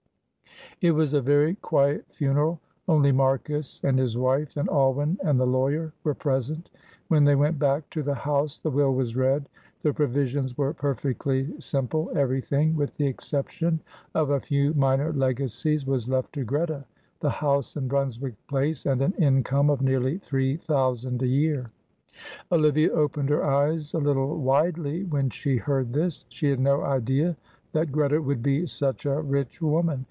It 0.83 0.95
was 0.95 1.13
a 1.13 1.21
very 1.21 1.53
quiet 1.55 2.07
funeral. 2.11 2.59
Only 2.87 3.11
Marcus 3.11 3.79
and 3.83 3.99
his 3.99 4.17
wife 4.17 4.57
and 4.57 4.67
Alwyn 4.67 5.19
and 5.23 5.39
the 5.39 5.45
lawyer 5.45 5.93
were 6.03 6.15
present. 6.15 6.71
When 7.07 7.23
they 7.23 7.35
went 7.35 7.59
back 7.59 7.87
to 7.91 8.01
the 8.01 8.15
house 8.15 8.57
the 8.57 8.71
will 8.71 8.91
was 8.95 9.15
read. 9.15 9.47
The 9.83 9.93
provisions 9.93 10.57
were 10.57 10.73
perfectly 10.73 11.53
simple. 11.61 12.11
Everything, 12.15 12.75
with 12.75 12.97
the 12.97 13.05
exception 13.05 13.79
of 14.15 14.31
a 14.31 14.39
few 14.39 14.73
minor 14.73 15.13
legacies, 15.13 15.85
was 15.85 16.09
left 16.09 16.33
to 16.33 16.43
Greta, 16.43 16.83
the 17.19 17.29
house 17.29 17.75
in 17.77 17.87
Brunswick 17.87 18.33
Place 18.47 18.87
and 18.87 19.03
an 19.03 19.13
income 19.19 19.69
of 19.69 19.83
nearly 19.83 20.17
three 20.17 20.57
thousand 20.57 21.21
a 21.21 21.27
year. 21.27 21.69
Olivia 22.51 22.89
opened 22.91 23.29
her 23.29 23.43
eyes 23.45 23.93
a 23.93 23.99
little 23.99 24.35
widely 24.39 25.03
when 25.03 25.29
she 25.29 25.57
heard 25.57 25.93
this. 25.93 26.25
She 26.29 26.49
had 26.49 26.59
no 26.59 26.81
idea 26.81 27.37
that 27.73 27.91
Greta 27.91 28.19
would 28.19 28.41
be 28.41 28.65
such 28.65 29.05
a 29.05 29.21
rich 29.21 29.61
woman. 29.61 29.99